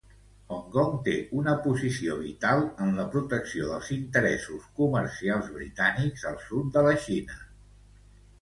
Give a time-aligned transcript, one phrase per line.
[0.53, 6.73] Hong Kong té una posició vital en la protecció dels interessos comercials britànics al sud
[6.79, 7.39] de la Xina.